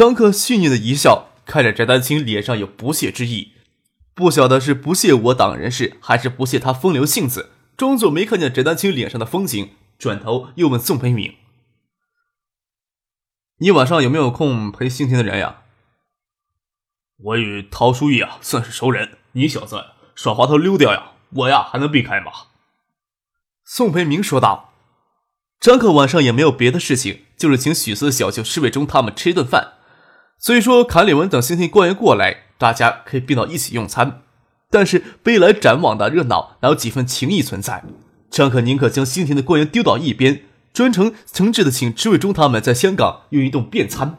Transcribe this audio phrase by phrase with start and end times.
[0.00, 3.52] 张克戏谑的一笑，看着翟丹青脸上有不屑之意，
[4.14, 11.34] 不晓得是不屑我党人士，还是不屑他风流性子，装作没看见翟丹青脸上的风景，转头又问宋培明
[13.60, 15.64] ：“你晚上有没有空陪兴婷的人呀
[17.22, 22.32] ？”“我与陶书义啊算是熟人，你小子耍滑头溜掉呀，我呀还能避开吗？”
[23.66, 24.72] 宋培明说道。
[25.60, 29.74] 张克晚上也没有别的事情，就是请许四小舅施卫忠他们吃一顿饭。
[30.42, 34.22] 虽说坎里文等星庭官员过来，大家可以并到一起用餐，
[34.70, 37.84] 但是杯来盏往的热闹哪有几分情谊存在？
[38.30, 44.16] 张可宁可将星庭的官员丢到一边，专程诚挚的请施伟忠他们在香港用一顿便餐。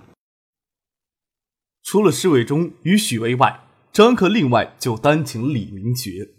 [1.82, 3.62] 除了施伟忠与许巍外，
[3.92, 6.30] 张可另外就单请李明学。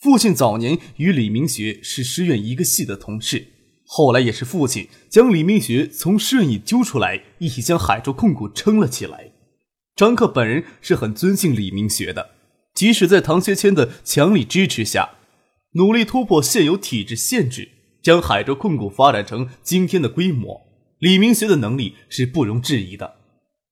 [0.00, 3.46] 父亲早年与李明学是师院一个系的同事。
[3.90, 9.32] 后来也是父亲将李明学从顺义揪出来，一起将海州控股撑了起来。
[9.96, 12.32] 张克本人是很尊敬李明学的，
[12.74, 15.12] 即使在唐学谦的强力支持下，
[15.72, 17.70] 努力突破现有体制限制，
[18.02, 20.60] 将海州控股发展成今天的规模，
[20.98, 23.14] 李明学的能力是不容置疑的。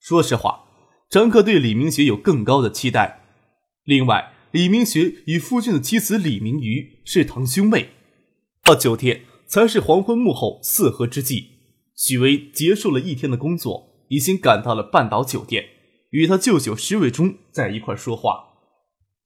[0.01, 0.65] 说实话，
[1.11, 3.21] 张克对李明学有更高的期待。
[3.85, 7.91] 另外，李明学与夫君的妻子李明瑜是堂兄妹，
[8.65, 9.21] 到九天。
[9.47, 11.51] 才是黄昏幕后四合之际，
[11.95, 15.65] 许巍结束了一天的工作，已经赶到了半岛酒店，
[16.11, 18.45] 与他舅舅石伟忠在一块说话。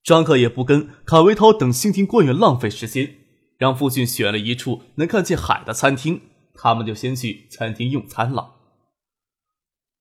[0.02, 3.16] 张克也不跟卡维涛等新庭官员浪费时间，
[3.58, 6.20] 让父亲选了一处能看见海的餐厅，
[6.54, 8.56] 他们就先去餐厅用餐了。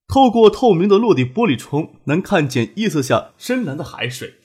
[0.07, 4.35] 透过透明的落地玻璃窗，能看见夜色下深蓝的海水，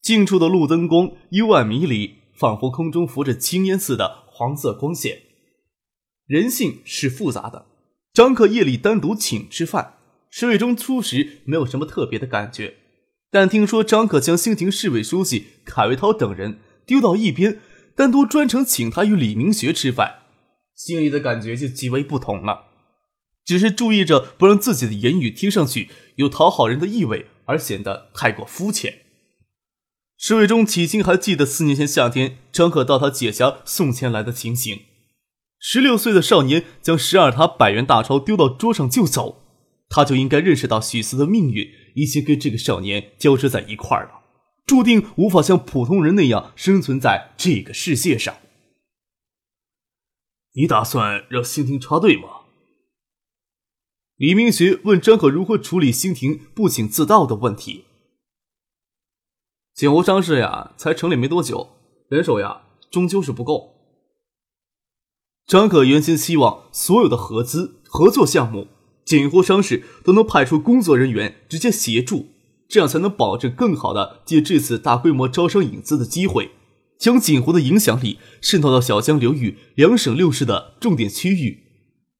[0.00, 4.21] 近处的路灯光幽暗迷离，仿佛空中浮着青烟似的。
[4.32, 5.22] 黄色光线，
[6.26, 7.66] 人性是复杂的。
[8.14, 9.98] 张克夜里单独请吃饭，
[10.30, 12.74] 市委中初时没有什么特别的感觉，
[13.30, 17.60] 但听说张克将兴亭市委书记凯维涛等人丢到一边，
[17.94, 20.20] 单独专程请他与李明学吃饭，
[20.74, 22.68] 心里的感觉就极为不同了。
[23.44, 29.01] 只是注意着不让自己的言语听上去有讨好人的意味，而显得太过肤浅。
[30.24, 34.82] 石伟忠迄今还记得四年前夏天，张可到他姐家送钱来的情形。
[35.58, 39.42] 十六岁的少年将十二沓百元大钞丢到桌上就走，
[39.88, 44.22] 他就应该认识到许四的命运已经跟这个少年交织在一块了，
[44.64, 48.36] 注定无法像普通人那样生存在这个世界上。
[50.52, 52.28] 你打算让星婷插队吗？
[54.14, 57.86] 李明学问张可如何处理星婷不请自到的问题。
[59.74, 61.70] 锦湖商事呀，才成立没多久，
[62.08, 63.70] 人手呀，终究是不够。
[65.46, 68.68] 张可原先希望所有的合资合作项目，
[69.04, 72.26] 锦湖商事都能派出工作人员直接协助，
[72.68, 76.50] 这样才能保证更好的借这次大规模招商引资的机会，
[76.98, 81.62] 将锦湖的影响力渗透到小江流域两省六市的重点区域。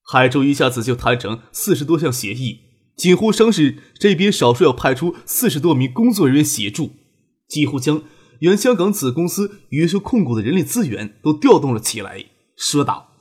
[0.05, 2.61] 海州一下子就谈成四十多项协议，
[2.97, 6.93] 锦湖商事这边少说要派出四十多名工作人员协助。
[7.49, 8.03] 几乎将
[8.41, 12.25] 原香港子公司约秀控股的人力资源都调动了起来，
[12.57, 13.13] 说道：“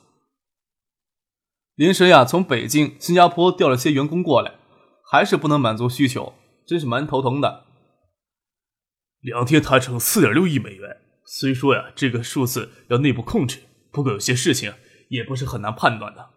[1.76, 4.56] 临时呀，从北京、新加坡调了些员工过来，
[5.12, 6.34] 还是不能满足需求，
[6.66, 7.66] 真是蛮头疼的。
[9.20, 13.60] 两天谈成四点六亿美元，虽说呀，这个数字要内部控制，
[13.92, 14.74] 不过有些事情
[15.10, 16.30] 也不是很难判断的。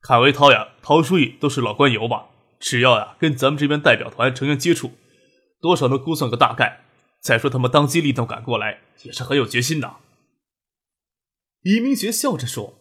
[0.00, 2.28] 凯维涛呀、陶书义都是老官油吧，
[2.58, 4.92] 只要呀跟咱们这边代表团成员接触，
[5.60, 6.78] 多少能估算个大概。”
[7.22, 9.98] 再说，他们当机立断赶过来，也是很有决心的。
[11.60, 12.74] 李明学笑着说：“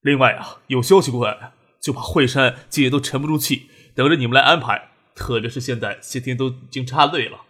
[0.00, 1.52] 另外啊，有消息过来，
[1.82, 4.90] 就怕惠山今夜都沉不住气，等着你们来安排。
[5.16, 7.40] 特别是现在谢天都已经插队了，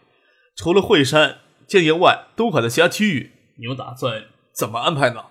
[0.56, 4.24] 除了惠山、建业外，东海的其他区域，你们打算
[4.54, 5.26] 怎么安排呢？”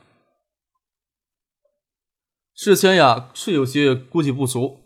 [2.54, 4.80] 事先呀，是有些估计不足，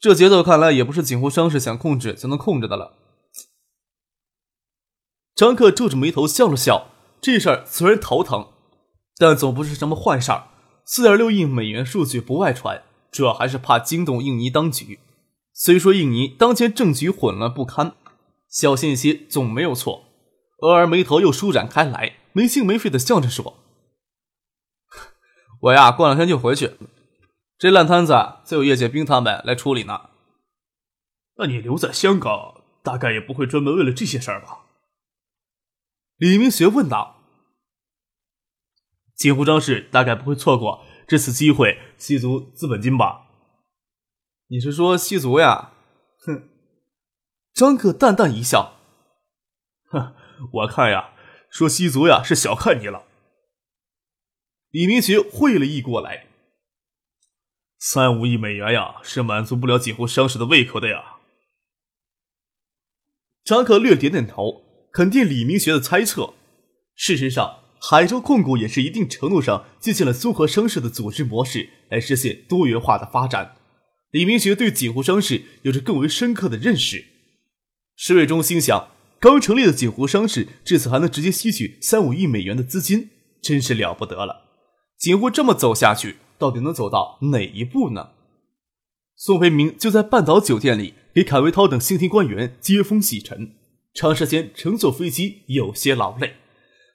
[0.00, 2.96] 这节奏看来也不是锦湖商事想控制就能控制的了。
[5.40, 6.88] 张克皱着眉头笑了笑，
[7.18, 8.48] 这事儿虽然头疼，
[9.16, 10.48] 但总不是什么坏事儿。
[10.84, 14.98] 四点六亿美元数据不外传，主要还是怕惊动印尼当局。
[15.54, 17.94] 虽说印尼当前政局混乱不堪，
[18.50, 20.04] 小心一些总没有错。
[20.58, 23.54] 额尔眉头又舒展开来，没心没肺的笑着说
[25.62, 26.72] ：“我呀，过两天就回去。
[27.58, 28.12] 这烂摊子
[28.44, 30.10] 再有叶剑兵他们来处理呢。
[31.38, 34.58] 那你留在香港，大概也不会专门为了这些事儿吧？”
[36.20, 37.16] 李明学问道。
[39.16, 43.26] 锦湖张氏大概不会错过这次机会吸足资本金吧？
[44.48, 45.72] 你是说吸足呀？
[46.26, 46.50] 哼！
[47.54, 48.78] 张克淡淡一笑，
[49.88, 50.14] 哼，
[50.52, 51.14] 我看呀，
[51.50, 53.06] 说吸足呀是小看你了。
[54.68, 56.26] 李明学会了意过来，
[57.78, 61.16] 三五亿美元呀，是满足不了锦湖商事的胃口的呀。
[63.42, 66.34] 张克略点点头，肯定李明学的猜测。
[66.94, 67.58] 事实上。
[67.82, 73.56] 海州控股也是一定程度上借鉴了苏合商事的组织模式来实现多元化的发展。
[74.10, 77.06] 李明学对锦湖商事有着更为深刻的认识。
[77.96, 83.08] 石伟忠心想，刚成立的锦湖商事这次还能直接吸取三五亿美元的资金，
[83.40, 84.42] 真是了不得了。
[84.98, 88.10] 锦湖这么走下去，到底能走到哪一步呢？
[89.16, 93.54] 宋培明就在半岛酒店里给凯维涛等星庭官员接风洗尘，
[93.94, 96.34] 长时间乘坐飞机有些劳累。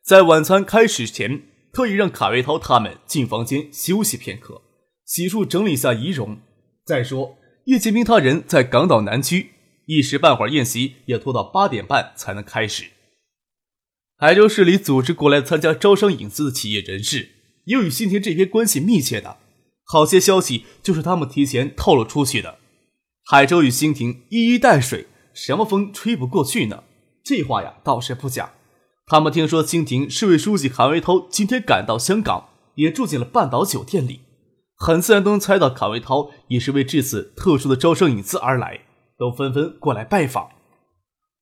[0.03, 1.43] 在晚餐开始前，
[1.73, 4.61] 特意让卡维涛他们进房间休息片刻，
[5.05, 6.37] 洗漱整理下仪容。
[6.85, 9.51] 再说，叶剑兵他人在港岛南区，
[9.87, 12.85] 一时半会儿宴席也拖到八点半才能开始。
[14.17, 17.29] 海州市里组织过来参加招商引资的企业人士，
[17.65, 19.37] 也有与新田这边关系密切的，
[19.83, 22.59] 好些消息就是他们提前透露出去的。
[23.25, 26.85] 海州与新亭一衣带水，什么风吹不过去呢？
[27.21, 28.53] 这话呀，倒是不假。
[29.05, 34.21] 他们听说清廷市委书记韩维涛今天赶到香港，也住进了半岛酒店里，
[34.77, 38.85] 很自然都能猜到卡维涛也是为这次特殊的招商引资而来，
[39.19, 40.49] 都纷纷过来拜访。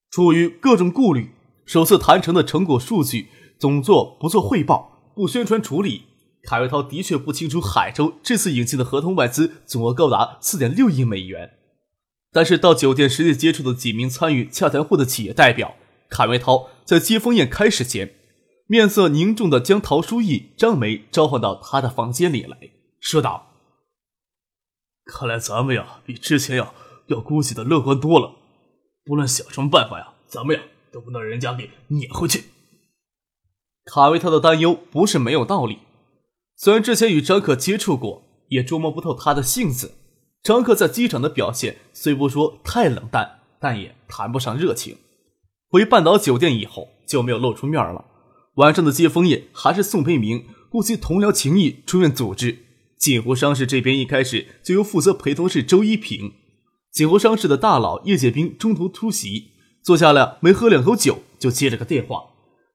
[0.09, 1.29] 出于各种顾虑，
[1.65, 3.27] 首次谈成的成果数据
[3.59, 6.05] 总做不做汇报，不宣传处理。
[6.43, 11.51] 卡维涛的确不清楚海州这次引进的合同外资总额高达四点六亿美元，
[12.33, 15.75] 但是到酒店实际接触的几名参与洽谈会的企业代表。
[16.09, 18.13] 卡维涛在接风宴开始前，
[18.67, 22.57] 面色凝重的将陶书义、张梅召唤到他的房间里来
[22.99, 23.47] 说道
[25.05, 26.73] ：“看来咱们呀，比之前呀
[27.07, 28.35] 要估计的乐观多了。
[29.05, 32.43] 不论想什么办法呀，咱们呀都不能人家给撵回去。”
[33.85, 35.79] 卡维涛的担忧不是没有道理。
[36.55, 39.95] 虽然之前与张可接触过，也捉摸不透他的性子。
[40.43, 44.97] 张克在机场的表现虽不说太冷淡，但也谈不上热情。
[45.69, 48.03] 回半岛酒店以后就没有露出面了。
[48.55, 52.57] 晚上的接风宴还是宋培明顾及同僚情谊出面组织。
[52.99, 56.33] 锦湖商事这边一开始就由负责陪同事周一平，
[56.91, 59.51] 锦湖商事的大佬叶剑兵中途突袭，
[59.81, 62.21] 坐下来没喝两口酒就接了个电话，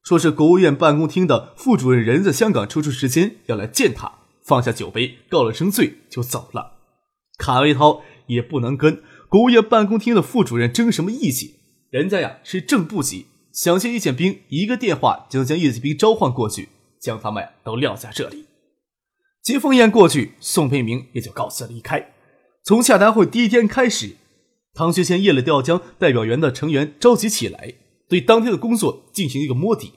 [0.03, 4.11] 说是国务院办公厅的副主任人在香港抽出时间要来见他，
[4.43, 6.78] 放下酒杯告了声罪就走了。
[7.39, 11.55] 卡维涛也不能跟国务院办公厅的副主任争什么义气。
[11.91, 16.69] 人家呀是正部级，想见叶剑兵，一个电话就能将叶剑兵召唤过去，
[17.01, 18.45] 将他们呀都撂在这里。
[19.43, 22.13] 接风宴过去，宋培明也就告辞离开。
[22.65, 24.17] 从洽谈会第一天开始，
[24.75, 27.73] 唐学谦夜里调将代表员的成员召集起来，
[28.09, 29.93] 对当天的工作进行一个摸底。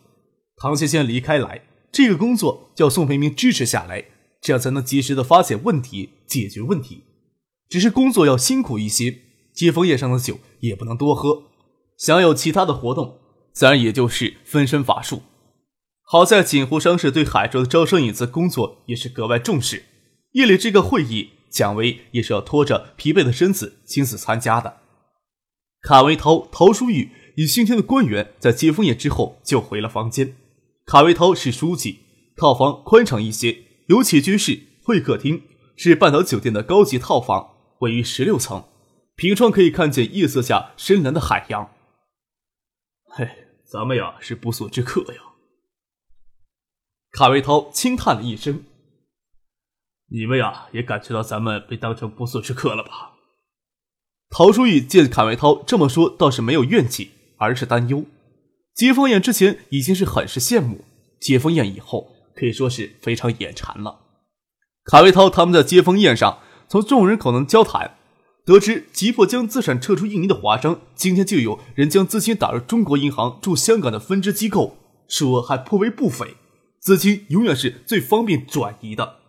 [0.55, 4.05] 唐学谦离开来，这个工作叫宋培明支持下来，
[4.39, 7.03] 这样才能及时的发现问题，解决问题。
[7.72, 9.20] 只是工作要辛苦一些，
[9.54, 11.44] 接风宴上的酒也不能多喝。
[11.98, 13.20] 想有其他的活动，
[13.54, 15.22] 自然也就是分身乏术。
[16.04, 19.86] 好在锦湖商事对海州的招商引资工作也是格外重视。
[20.34, 24.80] 夜里这个会议，蒋维也是要拖着疲惫的身子亲自参加的。
[25.82, 30.36] 卡维涛、陶书玉与新天的官员在接风宴之后就回了房间。
[30.86, 32.00] 卡维涛是书记，
[32.36, 35.44] 套房宽敞一些，有起居室、会客厅，
[35.78, 37.50] 是半岛酒店的高级套房，
[37.81, 38.63] 位于十六层，
[39.15, 41.71] 凭窗可以看见夜色下深蓝的海洋。
[43.05, 43.27] 嘿，
[43.65, 45.21] 咱们呀是不速之客呀。
[47.11, 48.63] 卡维涛轻叹了一声
[50.13, 53.13] ：“你们呀也感觉到咱们被当成不速之客了吧？”
[54.29, 58.05] 陶书玉见卡维涛这么说，倒是没有怨气，而是担忧。
[58.75, 60.85] 接风宴之前已经是很是羡慕，
[61.19, 64.00] 接风宴以后可以说是非常眼馋了。
[64.85, 66.39] 卡维涛他们在接风宴上
[66.72, 67.98] 从众人口中交谈。
[68.46, 76.38] 得知急迫将资产撤出印尼的华商，今天就有人将资金打入中国银行驻香港的分支机构，数额还颇为不菲。
[76.80, 79.20] 资金永远是最方便转移的。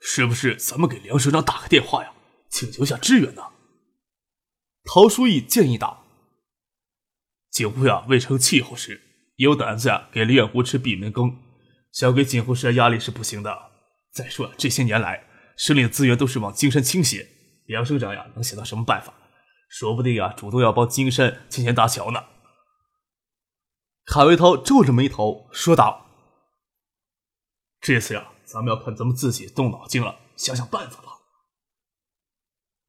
[0.00, 2.12] 是不是咱们给梁省长打个电话呀，
[2.48, 3.42] 请求下支援呢？
[4.84, 6.04] 陶书义建议道
[7.52, 9.02] ：“景湖呀，未成气候时，
[9.36, 11.36] 也有胆子呀，给李远湖吃闭门羹。
[11.92, 13.70] 想给景湖施压力是不行的。
[14.10, 15.26] 再说这些年来，
[15.62, 17.28] 省里的资源都是往金山倾斜，
[17.66, 19.14] 梁省长呀，能想到什么办法？
[19.68, 22.24] 说不定啊，主动要帮金山牵线搭桥呢。”
[24.04, 26.08] 卡维涛皱着眉头说道
[27.80, 31.12] ：“这次呀，咱们要看咱们自己动脑筋了，想想办法吧。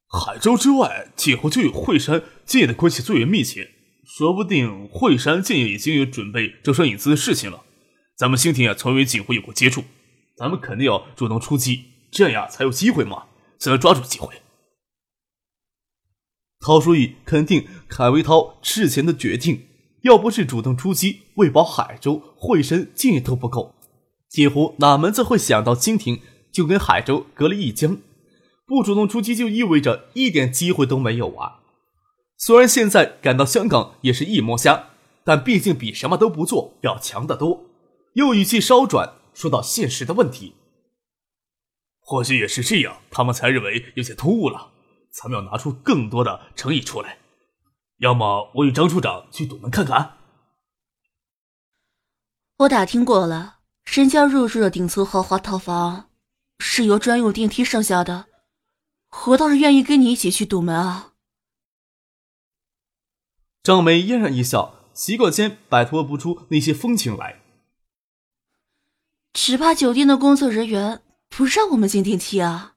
[0.07, 3.69] 海州之外，几乎就有惠山建业的关系最为密切，
[4.03, 7.63] 说不定惠山建业已经有准备招商引资的事情了。
[8.15, 9.83] 咱们兴亭也从未锦湖有过接触，
[10.35, 13.25] 咱们肯定要主动出击，这样才有机会嘛，
[13.57, 14.41] 才能抓住机会。”
[16.65, 19.67] 陶书义肯定凯维涛事前的决定。
[20.03, 23.73] 要不是主动出击，为保海州、会神劲都不够，
[24.29, 26.19] 几乎哪门子会想到清廷
[26.51, 27.97] 就跟海州隔了一江？
[28.65, 31.61] 不主动出击，就意味着一点机会都没有啊！
[32.37, 34.89] 虽然现在赶到香港也是一摸虾，
[35.23, 37.63] 但毕竟比什么都不做要强得多。
[38.15, 40.53] 又语气稍转，说到现实的问题，
[42.05, 44.71] 或许也是这样，他们才认为有些突兀了。
[45.11, 47.19] 咱们要拿出更多的诚意出来。
[47.97, 50.17] 要么我与张处长去堵门看看。
[52.57, 56.09] 我打听过了，人家入住的顶层豪华套房
[56.59, 58.25] 是由专用电梯上下的，
[59.27, 61.13] 我倒是愿意跟你一起去堵门啊。
[63.61, 67.41] 张梅嫣然一笑，习惯间摆脱不出那些风情来。
[69.31, 71.01] 只怕酒店的工作人员
[71.35, 72.73] 不让我们进电梯啊。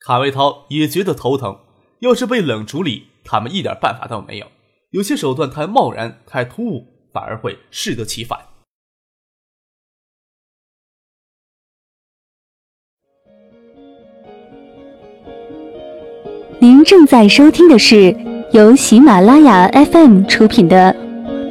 [0.00, 1.60] 卡维涛也觉得头疼，
[2.00, 3.08] 要是被冷处理。
[3.24, 4.46] 他们一点办法都没有，
[4.90, 8.38] 有些手段太贸然、太突兀，反而会适得其反。
[16.60, 18.16] 您正在收听的是
[18.52, 20.92] 由喜马拉雅 FM 出品的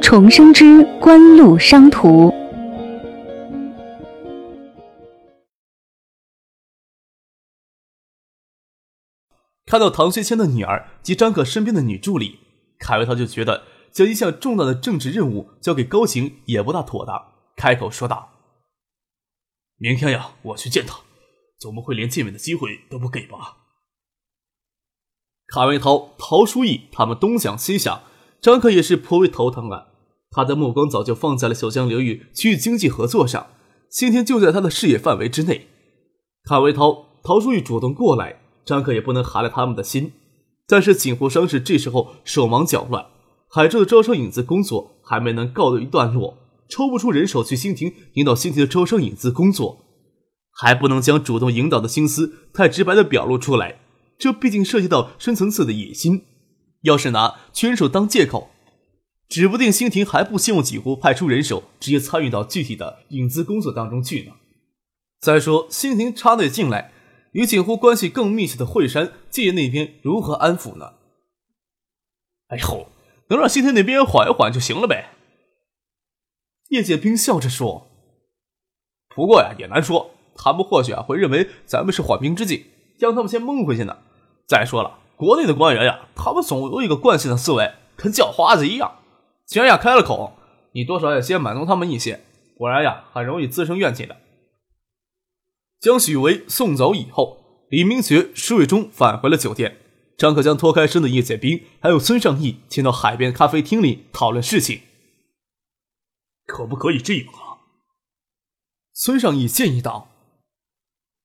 [0.02, 2.30] 重生之官路商途》。
[9.68, 12.38] 看到唐学谦的女儿及张可身边的女助理，
[12.78, 18.30] 凯维涛就觉得将一项重大的政治任务交给高行也不大妥当，开口说道
[19.76, 21.00] ：“明天呀，我去见他，
[21.60, 23.58] 总不会连见面的机会都不给吧？”
[25.52, 28.04] 卡维涛、陶书义他们东想西想，
[28.40, 29.88] 张可也是颇为头疼啊。
[30.30, 33.48] 他的目光早就放在了小江流域区域经济合作上，
[33.90, 35.68] 今天就在他的视野范围之内。
[36.44, 38.40] 卡维涛、陶书义主动过来。
[38.68, 40.12] 张克也不能寒了他们的心，
[40.66, 43.06] 但是锦湖商事这时候手忙脚乱，
[43.48, 46.36] 海州的招商引资工作还没能告一段落，
[46.68, 49.86] 抽不出人手去新亭引导新亭的招商引资工作，
[50.52, 53.80] 还不能将主动引导的心思太直白的表露出来，
[54.18, 56.24] 这毕竟涉及到深层次的野心。
[56.82, 58.50] 要是拿缺人手当借口，
[59.30, 64.32] 指不定新亭还不希望锦湖派出人手直接参与到具体的引资工作当中去呢。
[65.22, 66.92] 再说新亭插队进来。
[67.32, 70.94] 与锦湖关系更密切的惠山建业那边如何安抚呢？
[72.48, 72.88] 哎呦，
[73.28, 75.10] 能让新天那边缓一缓就行了呗。
[76.68, 77.88] 叶剑兵笑着说
[79.14, 82.66] ：“不过呀，也难说，他们或许啊会认为咱们是缓兵之计，
[82.98, 83.98] 将他们先蒙回去呢。
[84.46, 88.98] 再说了，国内的官员呀，他们总有一个惯性的思维，跟叫花子一样。
[89.46, 90.32] 既然呀开了口，
[90.72, 92.20] 你多少要先满足他们一些，
[92.56, 94.16] 不然呀很容易滋生怨气的。”
[95.80, 99.78] 将许巍送走以后，李明学、施伟忠返回了酒店。
[100.16, 104.80] 张可将脱开身的叶剑兵还有孙尚义请到海边咖啡厅里讨论事情。
[106.44, 107.62] 可不可以这样啊？
[108.92, 110.08] 孙尚义建议道：“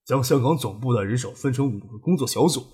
[0.05, 2.67] 将香港总部的人手分成五个工作小组，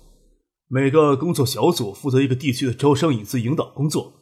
[0.68, 4.12] 每个工作小组负责一个地区的招商引资引导工作。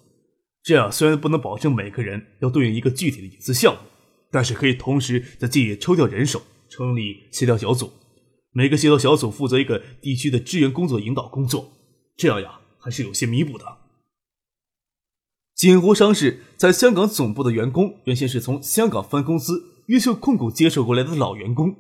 [0.62, 3.80] 这样虽然不能保证每个人要对应一个具体的引资项目，
[4.30, 7.90] 但是可以同时在建议抽调人手。”成立协调小组，
[8.52, 11.72] 每个协调小组负责一个地区的支援工作引导工作，
[12.16, 13.64] 这样呀还是有些弥补的。
[15.54, 21.74] 锦湖商事在香港总部的员工原先是从香港分公司越秀控股接手过来的老员工，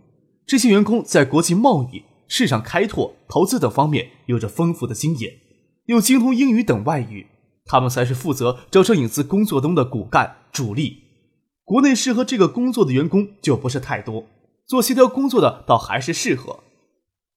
[0.46, 5.32] 这些员工在国际贸易、市场开拓、投资等方面有着丰富的经验，
[5.86, 7.26] 又精通英语等外语，
[7.66, 11.04] 他们才是负责招商引资工作中的骨干主力。
[11.62, 14.26] 国内适合这个工作的员工就不是太多。
[14.68, 16.60] 做协调工作的倒还是适合。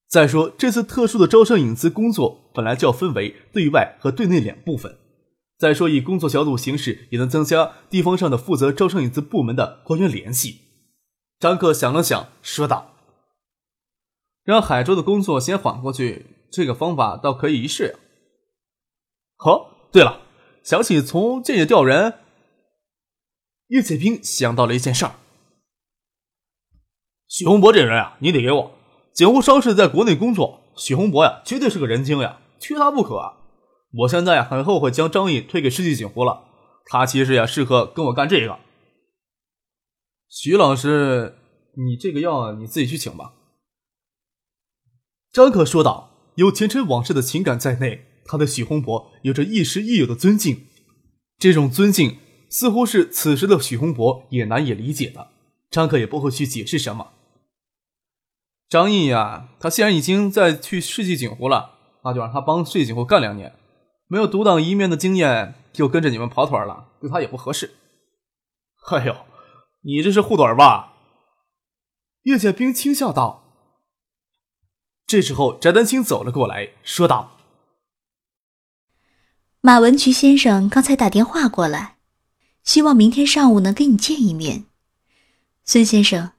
[0.08, 4.98] 再说，这次特殊的招商引资工作本来就要分为对外和对内两部分。
[5.58, 10.60] 再说，以工作小组形式也能增加地方上的负责招商引资部门的官员联系。
[11.40, 12.96] 张克想了想，说道
[14.44, 17.96] ：“让海州的工作先缓过去，这个方法倒可以一试。
[19.46, 20.20] 哦，对了，
[20.62, 22.16] 想起从建业调人，
[23.68, 25.16] 叶剑兵想到了一件事儿。
[27.32, 28.72] 许洪博这人啊，你得给我。
[29.14, 33.38] 锦湖商事在国内工作，许洪博呀，绝对是个人精呀，缺他不可。
[34.00, 36.44] 我现在呀，很后悔将张毅推给世纪锦湖了。
[36.88, 38.60] 他其实呀，适合跟我干这个。
[40.28, 41.38] 徐老师，
[41.78, 43.32] 你这个药你自己去请吧。
[45.32, 50.68] 张可说道：“有前尘往事的情感在内，他对许洪博有着亦师亦友的尊敬。
[51.40, 52.18] 这种尊敬，
[52.50, 55.30] 似乎是此时的许洪博也难以理解的。
[55.70, 57.14] 张可也不会去解释什么。
[58.72, 61.72] 张毅呀，他既然已经在去世纪锦湖了，
[62.06, 63.54] 那就让他帮世纪锦湖干两年。
[64.08, 67.76] 没有独当一面的经验，就跟着你们跑腿了，对他也不合适。
[68.90, 69.14] 哎呦！”
[69.84, 70.94] 你这是护短吧？
[72.24, 73.44] 叶剑兵轻笑道。
[75.06, 77.32] 这时候，翟丹青走了过来，说道
[79.60, 81.98] ：“马文渠先生刚才打电话过来，
[82.64, 84.64] 希望明天上午能跟你见一面。
[85.66, 86.32] 孙先生，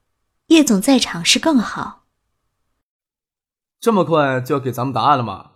[0.46, 1.98] 叶总在场是更好。”
[3.82, 5.50] 这么快就要给咱们答案了吗？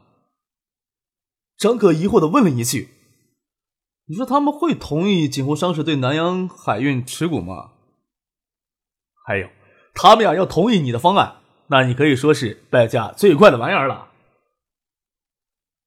[1.56, 2.88] 张可疑惑的问了一句
[4.06, 7.71] ：“你说他们会同意锦湖商事对南洋海运持股吗？”
[9.25, 9.49] 还有，
[9.95, 11.37] 他们呀要同意你的方案，
[11.68, 14.09] 那你可以说是败家最快的玩意儿了。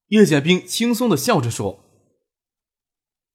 [0.07, 1.81] 叶剑兵轻松的笑着说：“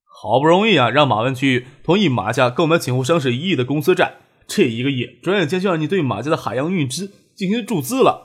[0.03, 8.24] 好不容易啊，让马文去同意马家购买锦湖商事一亿的公司债，这一个亿转眼间就让你对马家的海洋运资进行注资了。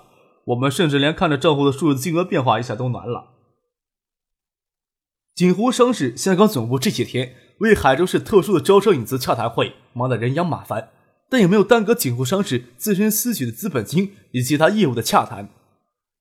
[0.50, 3.32] 我们甚至连看着账户的数字金额变化一下都难了。”
[5.34, 10.90] 锦湖商事香港总部这些天为海州市特殊的招商引资洽谈会忙得人仰马翻。
[11.32, 15.48] 但也没有耽搁锦湖商事自身私企的资本金以及其他业务的洽谈。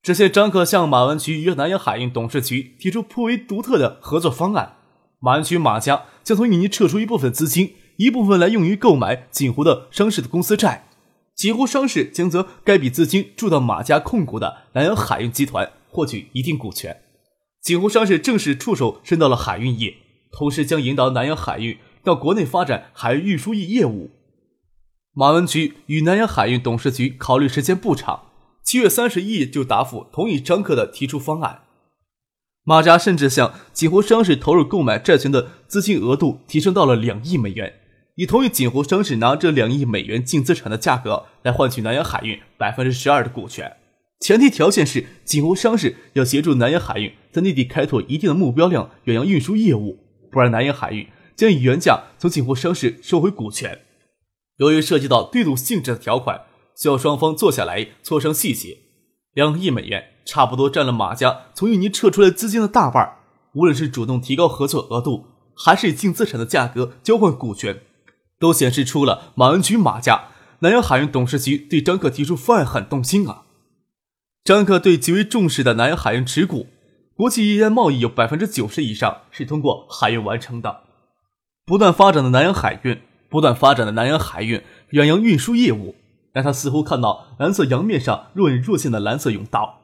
[0.04, 4.76] 这些张可向马文渠与南洋海运董事局提出颇为独特的合作方案。
[5.20, 10.89] 马文渠马家将从印尼撤出一部分资金，一部分来用于购买锦湖的商事的公司债。
[11.40, 17.02] 锦湖商事将则该笔资金注到马家控股的南洋海运集团，获取一定股权。
[17.62, 19.96] 锦湖商事正式触手伸到了海运业，
[20.34, 24.12] 同时将引导南洋海运到国内发展海运运输业业务。
[25.14, 28.24] 马文渠与南洋海运董事局考虑时间不长，
[28.62, 31.62] 七月三十一日就答复同意张克的提出方案。
[32.66, 37.79] 马家甚至向锦湖商事投入购买债权的资金额度提升到了两亿美元，
[38.20, 43.78] 以同意锦湖商事拿这两亿美元净资产的价格来换取南洋海运百分之十二的股权。
[44.20, 53.80] 前提条件是锦湖商事要协助南洋海运在内地开拓一定的目标量远洋运输业务，不然南洋海运将以原价从锦湖商事收回股权。
[54.58, 56.42] 由于涉及到对赌性质的条款，
[56.76, 58.80] 需要双方坐下来磋商细节。
[59.34, 63.20] 两亿美元差不多占了马家从印尼撤出来资金的大半。
[63.54, 67.80] 无论是主动提高合作额度，还是以净资产的价格交换股权，
[68.40, 73.44] 都显示出了马文渠马家南洋海运董事局对张克提出方案很动心啊。
[74.44, 76.68] 张克对极为重视的南洋海运持股，
[77.16, 80.84] 国际页岩贸易有百分之九十以上是通过海运完成的，
[81.66, 83.02] 不断发展的南洋海运。
[83.32, 85.94] 不断发展的南洋海运远洋运输业务，
[86.34, 89.82] 让他似乎看到蓝色洋面上若隐若现的蓝色甬道。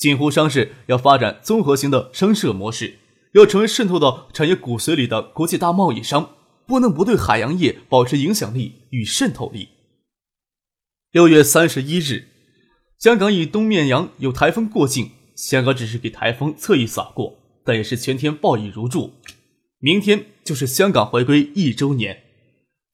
[0.00, 2.98] 锦湖商事要发展综合型的商社模式，
[3.34, 6.30] 要成为渗透到产业骨髓里的国际大贸易商，
[6.66, 9.68] 不能不对海洋业保持影响力与渗透力。
[11.10, 12.28] 六月三十一日，
[12.98, 19.12] 香港以东面洋有台风过境，香港只是给台风侧翼扫过，但也是全天暴雨如注。
[19.78, 22.22] 明天就是香港回归一周年。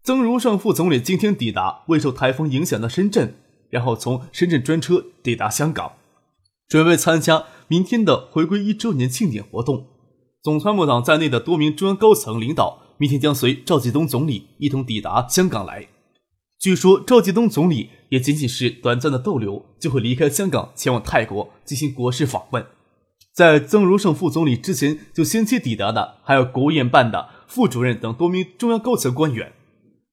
[0.02, 3.34] 曾如胜副总理今天抵达未受台风影响的深圳，
[3.68, 5.92] 然后从深圳专车抵达香港，
[6.66, 9.86] 准备参加明天的回归一周年庆典活动。
[10.42, 15.88] 总参谋长在内的多名中央高层领导明天将随赵继东总理一同抵达香港来。
[16.58, 22.66] 据说赵继东总理也仅仅是短暂的逗留，就会离开香港前往泰国进行国事访问。
[23.32, 29.52] 在曾荣胜副总理之前就先期抵达的，还有国务院办的副主任等多名中央高层官员。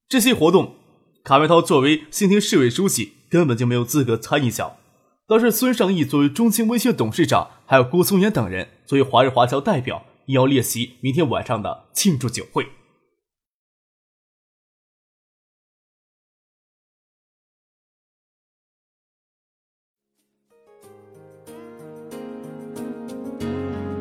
[0.08, 0.76] 这些活动，
[1.24, 4.78] 卡梅涛作为新亭市委书记根本就没有资格参与小，
[5.28, 12.68] 倒是孙尚义作为中青微信董事长，还有郭松岩等人作为华日华侨代表，也要列席明天晚上的庆祝酒会。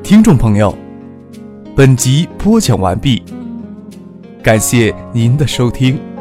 [0.03, 0.77] 听众朋友，
[1.75, 3.23] 本集播讲完毕。
[4.43, 6.14] 感谢您的收听。